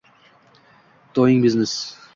[1.13, 1.77] doingbusiness